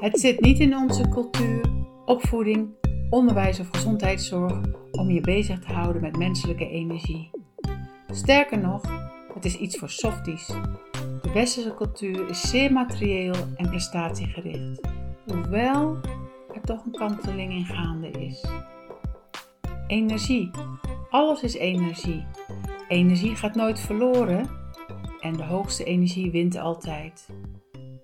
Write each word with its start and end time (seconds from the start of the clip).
Het 0.00 0.20
zit 0.20 0.40
niet 0.40 0.58
in 0.58 0.76
onze 0.76 1.08
cultuur, 1.08 1.60
opvoeding, 2.04 2.68
onderwijs 3.10 3.60
of 3.60 3.68
gezondheidszorg 3.68 4.60
om 4.92 5.10
je 5.10 5.20
bezig 5.20 5.58
te 5.58 5.72
houden 5.72 6.02
met 6.02 6.16
menselijke 6.16 6.68
energie. 6.68 7.30
Sterker 8.10 8.58
nog, 8.58 8.82
het 9.34 9.44
is 9.44 9.56
iets 9.56 9.78
voor 9.78 9.90
softies. 9.90 10.46
De 11.22 11.30
westerse 11.32 11.74
cultuur 11.74 12.28
is 12.28 12.50
zeer 12.50 12.72
materieel 12.72 13.34
en 13.56 13.68
prestatiegericht, 13.68 14.80
hoewel 15.26 15.98
er 16.54 16.60
toch 16.60 16.84
een 16.84 16.92
kanteling 16.92 17.52
in 17.52 17.64
gaande 17.64 18.10
is. 18.10 18.44
Energie. 19.86 20.50
Alles 21.10 21.42
is 21.42 21.54
energie. 21.54 22.24
Energie 22.88 23.36
gaat 23.36 23.54
nooit 23.54 23.80
verloren 23.80 24.48
en 25.20 25.36
de 25.36 25.44
hoogste 25.44 25.84
energie 25.84 26.30
wint 26.30 26.56
altijd. 26.56 27.28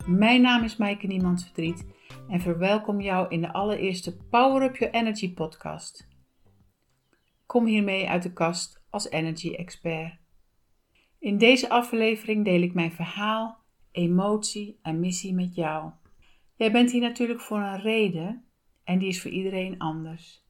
Mijn 0.07 0.43
naam 0.43 0.65
is 0.65 0.77
Maaike 0.77 1.07
Niemands 1.07 1.45
Verdriet 1.45 1.87
en 2.29 2.41
verwelkom 2.41 3.01
jou 3.01 3.29
in 3.29 3.41
de 3.41 3.53
allereerste 3.53 4.17
Power 4.17 4.63
Up 4.63 4.77
Your 4.77 4.95
Energy 4.95 5.35
podcast. 5.35 6.09
Kom 7.47 7.67
hiermee 7.67 8.09
uit 8.09 8.23
de 8.23 8.33
kast 8.33 8.83
als 8.91 9.11
energy 9.11 9.55
expert. 9.55 10.19
In 11.19 11.39
deze 11.39 11.69
aflevering 11.69 12.45
deel 12.45 12.63
ik 12.63 12.75
mijn 12.75 12.93
verhaal, 12.93 13.59
emotie 13.91 14.79
en 14.83 15.01
missie 15.01 15.35
met 15.35 15.55
jou. 15.55 15.91
Jij 16.57 16.73
bent 16.73 16.93
hier 16.93 17.01
natuurlijk 17.01 17.41
voor 17.41 17.59
een 17.59 17.81
reden 17.81 18.45
en 18.85 18.99
die 18.99 19.09
is 19.09 19.23
voor 19.23 19.31
iedereen 19.31 19.79
anders. 19.79 20.45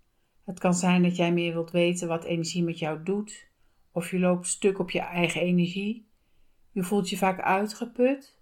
Het 0.45 0.59
kan 0.59 0.75
zijn 0.75 1.03
dat 1.03 1.17
jij 1.17 1.33
meer 1.33 1.53
wilt 1.53 1.71
weten 1.71 2.09
wat 2.09 2.25
energie 2.25 2.63
met 2.63 2.79
jou 2.79 3.03
doet, 3.03 3.51
of 3.93 4.11
je 4.11 4.19
loopt 4.19 4.47
stuk 4.47 4.79
op 4.79 4.91
je 4.91 5.01
eigen 5.01 5.41
energie. 5.41 6.09
Je 6.73 6.83
voelt 6.83 7.11
je 7.11 7.17
vaak 7.17 7.41
uitgeput, 7.41 8.36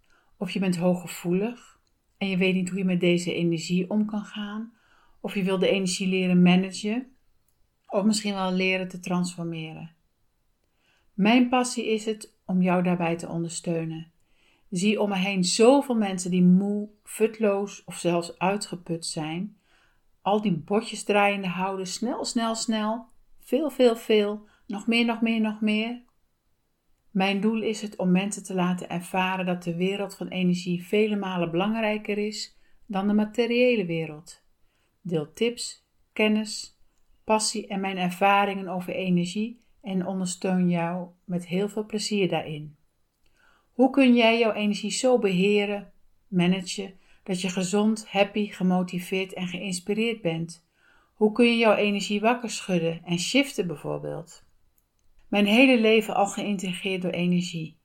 of 0.44 0.50
je 0.50 0.58
bent 0.58 0.76
hooggevoelig 0.76 1.80
en 2.18 2.28
je 2.28 2.36
weet 2.36 2.54
niet 2.54 2.68
hoe 2.68 2.78
je 2.78 2.84
met 2.84 3.00
deze 3.00 3.34
energie 3.34 3.90
om 3.90 4.06
kan 4.06 4.24
gaan, 4.24 4.72
of 5.20 5.34
je 5.34 5.42
wil 5.42 5.58
de 5.58 5.68
energie 5.68 6.08
leren 6.08 6.42
managen, 6.42 7.06
of 7.86 8.04
misschien 8.04 8.34
wel 8.34 8.52
leren 8.52 8.88
te 8.88 9.00
transformeren. 9.00 9.94
Mijn 11.14 11.48
passie 11.48 11.92
is 11.92 12.04
het 12.04 12.34
om 12.46 12.62
jou 12.62 12.82
daarbij 12.82 13.16
te 13.16 13.28
ondersteunen. 13.28 14.12
Zie 14.70 15.00
om 15.00 15.08
me 15.08 15.16
heen 15.16 15.44
zoveel 15.44 15.94
mensen 15.94 16.30
die 16.30 16.42
moe, 16.42 16.88
futloos 17.04 17.84
of 17.84 17.96
zelfs 17.96 18.38
uitgeput 18.38 19.06
zijn. 19.06 19.56
Al 20.22 20.40
die 20.42 20.52
botjes 20.52 21.04
draaiende 21.04 21.48
houden, 21.48 21.86
snel, 21.86 22.24
snel, 22.24 22.54
snel, 22.54 23.06
veel, 23.40 23.70
veel, 23.70 23.96
veel, 23.96 24.46
nog 24.66 24.86
meer, 24.86 25.04
nog 25.04 25.20
meer, 25.20 25.40
nog 25.40 25.60
meer. 25.60 26.02
Mijn 27.14 27.40
doel 27.40 27.62
is 27.62 27.82
het 27.82 27.96
om 27.96 28.10
mensen 28.10 28.44
te 28.44 28.54
laten 28.54 28.88
ervaren 28.88 29.46
dat 29.46 29.62
de 29.62 29.76
wereld 29.76 30.16
van 30.16 30.28
energie 30.28 30.84
vele 30.84 31.16
malen 31.16 31.50
belangrijker 31.50 32.18
is 32.18 32.58
dan 32.86 33.06
de 33.06 33.12
materiële 33.12 33.84
wereld. 33.84 34.42
Deel 35.00 35.32
tips, 35.32 35.86
kennis, 36.12 36.78
passie 37.24 37.66
en 37.66 37.80
mijn 37.80 37.96
ervaringen 37.96 38.68
over 38.68 38.94
energie 38.94 39.60
en 39.82 40.06
ondersteun 40.06 40.70
jou 40.70 41.08
met 41.24 41.46
heel 41.46 41.68
veel 41.68 41.86
plezier 41.86 42.28
daarin. 42.28 42.76
Hoe 43.72 43.90
kun 43.90 44.14
jij 44.14 44.38
jouw 44.38 44.52
energie 44.52 44.90
zo 44.90 45.18
beheren, 45.18 45.92
managen, 46.28 46.94
dat 47.22 47.40
je 47.40 47.48
gezond, 47.48 48.08
happy, 48.08 48.50
gemotiveerd 48.50 49.32
en 49.32 49.46
geïnspireerd 49.46 50.22
bent? 50.22 50.66
Hoe 51.14 51.32
kun 51.32 51.46
je 51.46 51.56
jouw 51.56 51.74
energie 51.74 52.20
wakker 52.20 52.50
schudden 52.50 53.04
en 53.04 53.18
shiften 53.18 53.66
bijvoorbeeld? 53.66 54.43
Mijn 55.34 55.46
hele 55.46 55.80
leven 55.80 56.14
al 56.14 56.26
geïntegreerd 56.26 57.02
door 57.02 57.10
energie. 57.10 57.76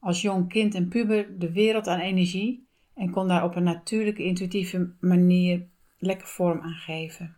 Als 0.00 0.22
jong 0.22 0.48
kind 0.48 0.74
en 0.74 0.88
puber 0.88 1.38
de 1.38 1.52
wereld 1.52 1.86
aan 1.86 1.98
energie 1.98 2.66
en 2.94 3.10
kon 3.10 3.28
daar 3.28 3.44
op 3.44 3.56
een 3.56 3.62
natuurlijke, 3.62 4.24
intuïtieve 4.24 4.92
manier 5.00 5.66
lekker 5.98 6.26
vorm 6.26 6.60
aan 6.60 6.74
geven. 6.74 7.36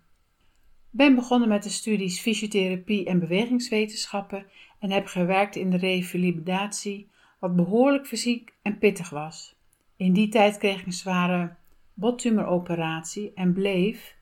Ben 0.90 1.14
begonnen 1.14 1.48
met 1.48 1.62
de 1.62 1.68
studies 1.68 2.20
fysiotherapie 2.20 3.06
en 3.06 3.18
bewegingswetenschappen 3.18 4.46
en 4.78 4.90
heb 4.90 5.06
gewerkt 5.06 5.56
in 5.56 5.70
de 5.70 5.76
revalidatie, 5.76 7.10
wat 7.38 7.56
behoorlijk 7.56 8.06
fysiek 8.06 8.54
en 8.62 8.78
pittig 8.78 9.10
was. 9.10 9.54
In 9.96 10.12
die 10.12 10.28
tijd 10.28 10.58
kreeg 10.58 10.80
ik 10.80 10.86
een 10.86 10.92
zware 10.92 11.56
bottumoroperatie 11.94 13.32
en 13.34 13.52
bleef, 13.52 14.16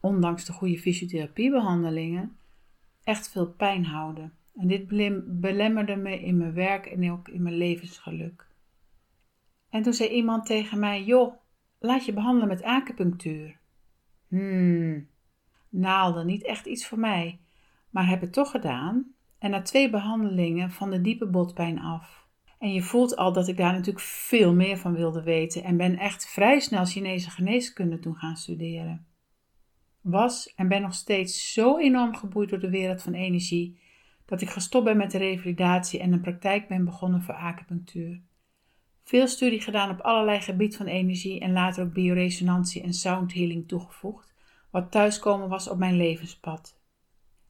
ondanks 0.00 0.44
de 0.44 0.52
goede 0.52 0.78
fysiotherapiebehandelingen, 0.78 2.36
echt 3.04 3.28
veel 3.28 3.48
pijn 3.48 3.84
houden. 3.84 4.32
En 4.54 4.68
dit 4.68 4.86
belemmerde 5.40 5.96
me 5.96 6.20
in 6.20 6.36
mijn 6.36 6.52
werk 6.52 6.86
en 6.86 7.12
ook 7.12 7.28
in 7.28 7.42
mijn 7.42 7.56
levensgeluk. 7.56 8.46
En 9.70 9.82
toen 9.82 9.92
zei 9.92 10.08
iemand 10.08 10.46
tegen 10.46 10.78
mij: 10.78 11.04
Joh, 11.04 11.34
laat 11.78 12.04
je 12.04 12.12
behandelen 12.12 12.48
met 12.48 12.62
acupunctuur. 12.62 13.58
Hmm, 14.28 15.08
naalden, 15.68 16.26
niet 16.26 16.44
echt 16.44 16.66
iets 16.66 16.86
voor 16.86 16.98
mij, 16.98 17.40
maar 17.90 18.08
heb 18.08 18.20
het 18.20 18.32
toch 18.32 18.50
gedaan. 18.50 19.14
En 19.38 19.50
na 19.50 19.62
twee 19.62 19.90
behandelingen 19.90 20.70
van 20.70 20.90
de 20.90 21.00
diepe 21.00 21.26
botpijn 21.26 21.80
af. 21.80 22.26
En 22.58 22.72
je 22.72 22.82
voelt 22.82 23.16
al 23.16 23.32
dat 23.32 23.48
ik 23.48 23.56
daar 23.56 23.72
natuurlijk 23.72 24.04
veel 24.04 24.54
meer 24.54 24.78
van 24.78 24.94
wilde 24.94 25.22
weten 25.22 25.64
en 25.64 25.76
ben 25.76 25.98
echt 25.98 26.28
vrij 26.28 26.60
snel 26.60 26.84
Chinese 26.84 27.30
geneeskunde 27.30 27.98
toen 27.98 28.16
gaan 28.16 28.36
studeren 28.36 29.06
was 30.02 30.54
en 30.54 30.68
ben 30.68 30.82
nog 30.82 30.94
steeds 30.94 31.52
zo 31.52 31.78
enorm 31.78 32.14
geboeid 32.14 32.48
door 32.48 32.60
de 32.60 32.70
wereld 32.70 33.02
van 33.02 33.14
energie 33.14 33.80
dat 34.24 34.40
ik 34.40 34.50
gestopt 34.50 34.84
ben 34.84 34.96
met 34.96 35.10
de 35.10 35.18
revalidatie 35.18 36.00
en 36.00 36.12
een 36.12 36.20
praktijk 36.20 36.68
ben 36.68 36.84
begonnen 36.84 37.22
voor 37.22 37.34
acupunctuur. 37.34 38.20
Veel 39.04 39.26
studie 39.28 39.60
gedaan 39.60 39.90
op 39.90 40.00
allerlei 40.00 40.40
gebied 40.40 40.76
van 40.76 40.86
energie 40.86 41.40
en 41.40 41.52
later 41.52 41.84
ook 41.84 41.92
bioresonantie 41.92 42.82
en 42.82 42.92
sound 42.92 43.34
healing 43.34 43.68
toegevoegd, 43.68 44.34
wat 44.70 44.90
thuiskomen 44.90 45.48
was 45.48 45.68
op 45.68 45.78
mijn 45.78 45.96
levenspad. 45.96 46.78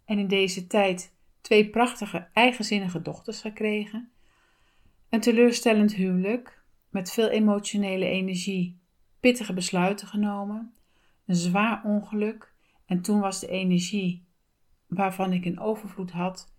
En 0.04 0.18
in 0.18 0.28
deze 0.28 0.66
tijd 0.66 1.14
twee 1.40 1.70
prachtige, 1.70 2.28
eigenzinnige 2.32 3.02
dochters 3.02 3.40
gekregen, 3.40 4.10
een 5.08 5.20
teleurstellend 5.20 5.94
huwelijk 5.94 6.62
met 6.90 7.12
veel 7.12 7.28
emotionele 7.28 8.06
energie, 8.06 8.80
pittige 9.20 9.52
besluiten 9.52 10.06
genomen 10.06 10.74
een 11.32 11.38
zwaar 11.38 11.84
ongeluk 11.84 12.54
en 12.86 13.02
toen 13.02 13.20
was 13.20 13.40
de 13.40 13.48
energie 13.48 14.26
waarvan 14.86 15.32
ik 15.32 15.44
een 15.44 15.60
overvloed 15.60 16.10
had 16.10 16.54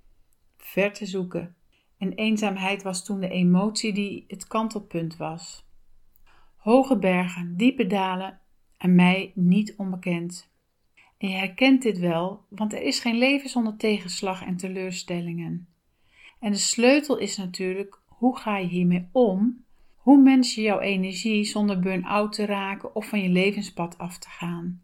ver 0.57 0.93
te 0.93 1.05
zoeken. 1.05 1.55
En 1.97 2.13
eenzaamheid 2.13 2.83
was 2.83 3.05
toen 3.05 3.19
de 3.19 3.29
emotie 3.29 3.93
die 3.93 4.23
het 4.27 4.47
kantelpunt 4.47 5.17
was. 5.17 5.67
Hoge 6.55 6.97
bergen, 6.97 7.57
diepe 7.57 7.87
dalen 7.87 8.39
en 8.77 8.95
mij 8.95 9.31
niet 9.35 9.75
onbekend. 9.77 10.51
En 11.17 11.29
je 11.29 11.35
herkent 11.35 11.81
dit 11.81 11.99
wel, 11.99 12.45
want 12.49 12.73
er 12.73 12.81
is 12.81 12.99
geen 12.99 13.17
leven 13.17 13.49
zonder 13.49 13.77
tegenslag 13.77 14.45
en 14.45 14.57
teleurstellingen. 14.57 15.67
En 16.39 16.51
de 16.51 16.57
sleutel 16.57 17.17
is 17.17 17.37
natuurlijk 17.37 18.01
hoe 18.07 18.37
ga 18.37 18.57
je 18.57 18.67
hiermee 18.67 19.09
om 19.11 19.62
hoe 20.03 20.21
mens 20.21 20.55
je 20.55 20.61
jouw 20.61 20.79
energie 20.79 21.43
zonder 21.43 21.79
burn-out 21.79 22.33
te 22.33 22.45
raken 22.45 22.95
of 22.95 23.07
van 23.07 23.21
je 23.21 23.29
levenspad 23.29 23.97
af 23.97 24.17
te 24.17 24.29
gaan? 24.29 24.81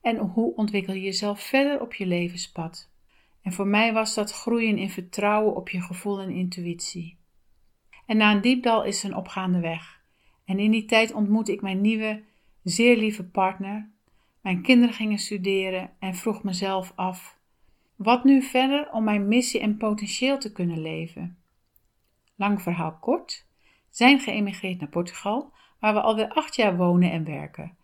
En 0.00 0.16
hoe 0.16 0.54
ontwikkel 0.54 0.94
je 0.94 1.00
jezelf 1.00 1.40
verder 1.40 1.80
op 1.80 1.94
je 1.94 2.06
levenspad? 2.06 2.90
En 3.42 3.52
voor 3.52 3.66
mij 3.66 3.92
was 3.92 4.14
dat 4.14 4.32
groeien 4.32 4.78
in 4.78 4.90
vertrouwen 4.90 5.56
op 5.56 5.68
je 5.68 5.80
gevoel 5.80 6.20
en 6.20 6.30
intuïtie. 6.30 7.18
En 8.06 8.16
na 8.16 8.32
een 8.32 8.40
diepdal 8.40 8.84
is 8.84 9.02
een 9.02 9.16
opgaande 9.16 9.60
weg. 9.60 10.02
En 10.44 10.58
in 10.58 10.70
die 10.70 10.84
tijd 10.84 11.12
ontmoette 11.12 11.52
ik 11.52 11.62
mijn 11.62 11.80
nieuwe, 11.80 12.22
zeer 12.62 12.96
lieve 12.96 13.24
partner. 13.24 13.90
Mijn 14.40 14.62
kinderen 14.62 14.94
gingen 14.94 15.18
studeren 15.18 15.90
en 15.98 16.14
vroeg 16.14 16.42
mezelf 16.42 16.92
af: 16.94 17.38
wat 17.96 18.24
nu 18.24 18.42
verder 18.42 18.90
om 18.92 19.04
mijn 19.04 19.28
missie 19.28 19.60
en 19.60 19.76
potentieel 19.76 20.38
te 20.38 20.52
kunnen 20.52 20.80
leven? 20.80 21.38
Lang 22.36 22.62
verhaal 22.62 22.98
kort 23.00 23.50
zijn 23.92 24.20
geëmigreerd 24.20 24.80
naar 24.80 24.88
Portugal, 24.88 25.52
waar 25.80 25.94
we 25.94 26.00
alweer 26.00 26.28
acht 26.28 26.56
jaar 26.56 26.76
wonen 26.76 27.10
en 27.10 27.24
werken. 27.24 27.76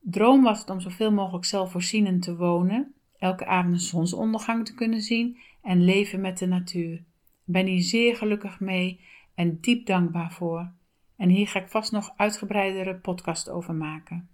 Droom 0.00 0.42
was 0.42 0.60
het 0.60 0.70
om 0.70 0.80
zoveel 0.80 1.12
mogelijk 1.12 1.44
zelfvoorzienend 1.44 2.22
te 2.22 2.36
wonen, 2.36 2.94
elke 3.18 3.46
avond 3.46 3.74
een 3.74 3.80
zonsondergang 3.80 4.66
te 4.66 4.74
kunnen 4.74 5.00
zien 5.02 5.38
en 5.62 5.84
leven 5.84 6.20
met 6.20 6.38
de 6.38 6.46
natuur. 6.46 7.04
Ben 7.44 7.66
hier 7.66 7.82
zeer 7.82 8.16
gelukkig 8.16 8.60
mee 8.60 9.00
en 9.34 9.58
diep 9.60 9.86
dankbaar 9.86 10.32
voor. 10.32 10.72
En 11.16 11.28
hier 11.28 11.48
ga 11.48 11.60
ik 11.60 11.68
vast 11.68 11.92
nog 11.92 12.12
uitgebreidere 12.16 12.94
podcast 12.94 13.48
over 13.48 13.74
maken. 13.74 14.28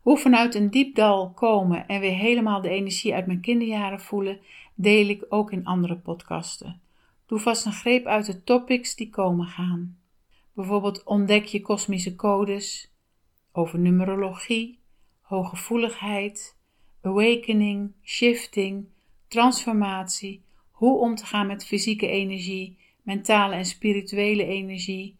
Hoe 0.00 0.18
vanuit 0.18 0.54
een 0.54 0.70
diep 0.70 0.94
dal 0.94 1.30
komen 1.30 1.86
en 1.86 2.00
weer 2.00 2.16
helemaal 2.16 2.60
de 2.60 2.68
energie 2.68 3.14
uit 3.14 3.26
mijn 3.26 3.40
kinderjaren 3.40 4.00
voelen, 4.00 4.40
deel 4.74 5.08
ik 5.08 5.24
ook 5.28 5.52
in 5.52 5.64
andere 5.64 5.96
podcasten. 5.96 6.80
Doe 7.32 7.40
vast 7.40 7.66
een 7.66 7.72
greep 7.72 8.06
uit 8.06 8.26
de 8.26 8.42
topics 8.42 8.94
die 8.94 9.10
komen 9.10 9.46
gaan. 9.46 9.98
Bijvoorbeeld 10.54 11.04
ontdek 11.04 11.44
je 11.44 11.60
kosmische 11.60 12.14
codes 12.14 12.92
over 13.52 13.78
numerologie, 13.78 14.78
hooggevoeligheid, 15.20 16.58
awakening, 17.02 17.92
shifting, 18.02 18.88
transformatie, 19.28 20.42
hoe 20.70 20.98
om 20.98 21.14
te 21.14 21.26
gaan 21.26 21.46
met 21.46 21.66
fysieke 21.66 22.06
energie, 22.06 22.78
mentale 23.02 23.54
en 23.54 23.64
spirituele 23.64 24.44
energie. 24.44 25.16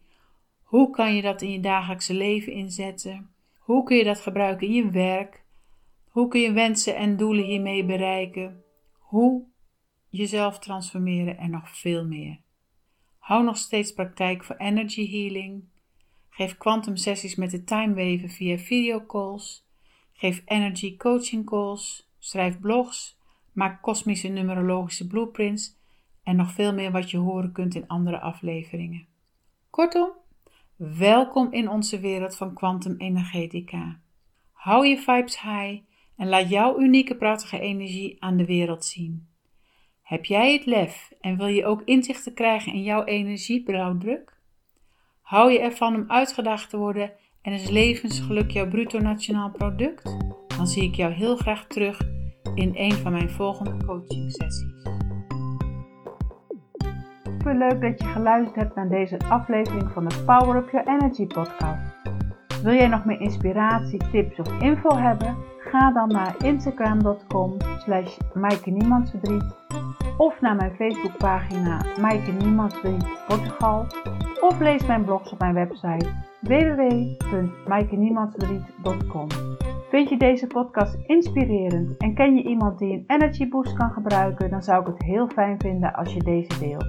Hoe 0.63 0.89
kan 0.89 1.15
je 1.15 1.21
dat 1.21 1.41
in 1.41 1.51
je 1.51 1.59
dagelijkse 1.59 2.13
leven 2.13 2.53
inzetten? 2.53 3.29
Hoe 3.57 3.83
kun 3.83 3.97
je 3.97 4.03
dat 4.03 4.19
gebruiken 4.19 4.67
in 4.67 4.73
je 4.73 4.89
werk? 4.89 5.43
Hoe 6.09 6.27
kun 6.27 6.41
je 6.41 6.51
wensen 6.51 6.95
en 6.95 7.17
doelen 7.17 7.43
hiermee 7.43 7.85
bereiken? 7.85 8.63
Hoe 8.99 9.51
jezelf 10.13 10.59
transformeren 10.59 11.37
en 11.37 11.51
nog 11.51 11.77
veel 11.77 12.05
meer. 12.05 12.39
Hou 13.17 13.43
nog 13.43 13.57
steeds 13.57 13.93
praktijk 13.93 14.43
voor 14.43 14.55
energy 14.55 15.11
healing. 15.11 15.63
Geef 16.29 16.57
quantum 16.57 16.95
sessies 16.95 17.35
met 17.35 17.51
de 17.51 17.63
timewaven 17.63 18.29
via 18.29 18.57
videocalls. 18.57 19.67
Geef 20.13 20.41
energy 20.45 20.97
coaching 20.97 21.45
calls. 21.45 22.09
Schrijf 22.19 22.59
blogs. 22.59 23.17
Maak 23.51 23.81
kosmische 23.81 24.27
numerologische 24.27 25.07
blueprints. 25.07 25.77
En 26.23 26.35
nog 26.35 26.51
veel 26.51 26.73
meer 26.73 26.91
wat 26.91 27.11
je 27.11 27.17
horen 27.17 27.51
kunt 27.51 27.75
in 27.75 27.87
andere 27.87 28.19
afleveringen. 28.19 29.07
Kortom, 29.69 30.11
welkom 30.75 31.51
in 31.51 31.69
onze 31.69 31.99
wereld 31.99 32.35
van 32.35 32.53
quantum 32.53 32.95
energetica. 32.97 33.99
Hou 34.51 34.87
je 34.87 34.97
vibes 34.97 35.41
high 35.41 35.81
en 36.15 36.27
laat 36.27 36.49
jouw 36.49 36.79
unieke 36.79 37.15
prachtige 37.15 37.59
energie 37.59 38.23
aan 38.23 38.37
de 38.37 38.45
wereld 38.45 38.85
zien. 38.85 39.31
Heb 40.13 40.25
jij 40.25 40.53
het 40.53 40.65
lef 40.65 41.13
en 41.21 41.37
wil 41.37 41.47
je 41.47 41.65
ook 41.65 41.81
inzichten 41.85 42.33
krijgen 42.33 42.73
in 42.73 42.83
jouw 42.83 43.03
energieblauwdruk? 43.03 44.37
Hou 45.21 45.51
je 45.51 45.59
ervan 45.59 45.95
om 45.95 46.03
uitgedaagd 46.07 46.69
te 46.69 46.77
worden 46.77 47.11
en 47.41 47.53
is 47.53 47.69
levensgeluk 47.69 48.51
jouw 48.51 48.67
bruto 48.67 48.99
nationaal 48.99 49.51
product? 49.51 50.17
Dan 50.57 50.67
zie 50.67 50.83
ik 50.83 50.95
jou 50.95 51.13
heel 51.13 51.35
graag 51.35 51.67
terug 51.67 52.01
in 52.55 52.71
een 52.73 52.91
van 52.91 53.11
mijn 53.11 53.29
volgende 53.29 53.85
coaching 53.85 54.31
sessies. 54.31 54.83
Super 57.23 57.57
leuk 57.57 57.81
dat 57.81 57.99
je 57.99 58.05
geluisterd 58.05 58.55
hebt 58.55 58.75
naar 58.75 58.89
deze 58.89 59.17
aflevering 59.19 59.91
van 59.91 60.07
de 60.07 60.23
Power 60.25 60.55
Up 60.55 60.69
Your 60.69 60.87
Energy 60.87 61.25
podcast. 61.25 61.95
Wil 62.63 62.73
jij 62.73 62.87
nog 62.87 63.05
meer 63.05 63.19
inspiratie, 63.19 64.09
tips 64.11 64.39
of 64.39 64.61
info 64.61 64.95
hebben? 64.95 65.52
Ga 65.73 65.91
dan 65.91 66.07
naar 66.07 66.35
instagram.com 66.43 67.57
slash 67.77 68.17
of 70.17 70.41
naar 70.41 70.55
mijn 70.55 70.75
Facebookpagina 70.75 71.81
Maaike 71.99 72.33
Portugal 73.27 73.85
of 74.41 74.59
lees 74.59 74.85
mijn 74.85 75.03
blogs 75.03 75.31
op 75.31 75.39
mijn 75.39 75.53
website 75.53 76.09
www.maaikeniemandsvriend.com 76.41 79.27
Vind 79.89 80.09
je 80.09 80.17
deze 80.17 80.47
podcast 80.47 80.97
inspirerend 81.05 81.97
en 81.97 82.13
ken 82.13 82.35
je 82.35 82.43
iemand 82.43 82.79
die 82.79 82.93
een 82.93 83.03
energy 83.07 83.49
boost 83.49 83.73
kan 83.73 83.91
gebruiken, 83.91 84.49
dan 84.49 84.63
zou 84.63 84.81
ik 84.81 84.87
het 84.87 85.03
heel 85.03 85.27
fijn 85.27 85.59
vinden 85.59 85.93
als 85.93 86.13
je 86.13 86.23
deze 86.23 86.59
deelt. 86.59 86.87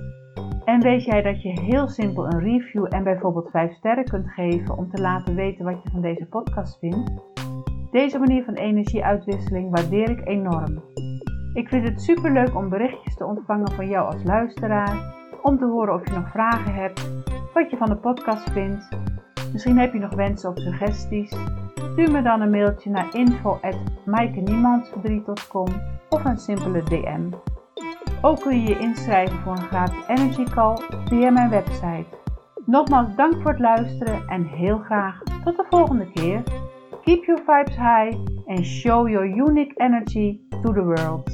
En 0.64 0.80
weet 0.80 1.04
jij 1.04 1.22
dat 1.22 1.42
je 1.42 1.60
heel 1.60 1.88
simpel 1.88 2.26
een 2.26 2.40
review 2.40 2.86
en 2.88 3.04
bijvoorbeeld 3.04 3.50
5 3.50 3.74
sterren 3.74 4.04
kunt 4.04 4.30
geven 4.30 4.78
om 4.78 4.90
te 4.90 5.02
laten 5.02 5.34
weten 5.34 5.64
wat 5.64 5.82
je 5.82 5.90
van 5.90 6.00
deze 6.00 6.26
podcast 6.26 6.78
vindt? 6.78 7.33
Deze 7.94 8.18
manier 8.18 8.44
van 8.44 8.54
energieuitwisseling 8.54 9.70
waardeer 9.70 10.10
ik 10.10 10.28
enorm. 10.28 10.82
Ik 11.52 11.68
vind 11.68 11.88
het 11.88 12.02
super 12.02 12.32
leuk 12.32 12.54
om 12.54 12.68
berichtjes 12.68 13.14
te 13.14 13.24
ontvangen 13.24 13.72
van 13.72 13.88
jou 13.88 14.12
als 14.12 14.24
luisteraar, 14.24 15.14
om 15.42 15.58
te 15.58 15.64
horen 15.64 15.94
of 15.94 16.04
je 16.04 16.10
nog 16.14 16.30
vragen 16.30 16.74
hebt, 16.74 17.08
wat 17.52 17.70
je 17.70 17.76
van 17.76 17.88
de 17.88 17.96
podcast 17.96 18.50
vindt. 18.50 18.88
Misschien 19.52 19.78
heb 19.78 19.92
je 19.92 19.98
nog 19.98 20.14
wensen 20.14 20.50
of 20.50 20.58
suggesties. 20.58 21.36
Stuur 21.74 22.10
me 22.10 22.22
dan 22.22 22.40
een 22.40 22.50
mailtje 22.50 22.90
naar 22.90 23.14
info@maaikeniemandsverdriet.com 23.14 25.68
of 26.08 26.24
een 26.24 26.38
simpele 26.38 26.82
DM. 26.82 27.30
Ook 28.22 28.40
kun 28.40 28.60
je 28.60 28.68
je 28.68 28.78
inschrijven 28.78 29.38
voor 29.38 29.52
een 29.52 29.58
gratis 29.58 30.08
energy 30.08 30.44
call 30.44 30.76
via 31.04 31.30
mijn 31.30 31.50
website. 31.50 32.06
Nogmaals 32.66 33.16
dank 33.16 33.42
voor 33.42 33.50
het 33.50 33.60
luisteren 33.60 34.28
en 34.28 34.44
heel 34.44 34.78
graag 34.78 35.22
tot 35.44 35.56
de 35.56 35.64
volgende 35.70 36.10
keer. 36.10 36.42
Keep 37.04 37.28
your 37.28 37.36
vibes 37.38 37.76
high 37.76 38.12
and 38.48 38.64
show 38.64 39.04
your 39.04 39.26
unique 39.26 39.74
energy 39.78 40.40
to 40.62 40.72
the 40.72 40.82
world. 40.82 41.28